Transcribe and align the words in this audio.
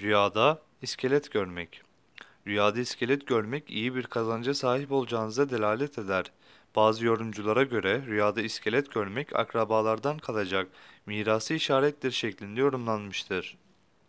Rüyada 0.00 0.62
iskelet 0.82 1.32
görmek. 1.32 1.82
Rüyada 2.46 2.80
iskelet 2.80 3.26
görmek 3.26 3.70
iyi 3.70 3.94
bir 3.94 4.02
kazanca 4.02 4.54
sahip 4.54 4.92
olacağınıza 4.92 5.50
delalet 5.50 5.98
eder. 5.98 6.32
Bazı 6.76 7.06
yorumculara 7.06 7.62
göre 7.62 8.02
rüyada 8.06 8.42
iskelet 8.42 8.92
görmek 8.92 9.36
akrabalardan 9.36 10.18
kalacak 10.18 10.68
mirası 11.06 11.54
işarettir 11.54 12.10
şeklinde 12.10 12.60
yorumlanmıştır. 12.60 13.56